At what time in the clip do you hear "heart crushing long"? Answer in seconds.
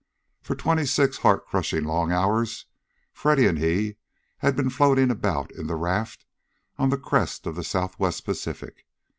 1.19-2.11